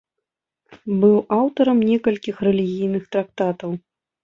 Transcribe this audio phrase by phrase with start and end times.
[1.03, 3.81] Быў аўтарам некалькіх рэлігійных трактатаў.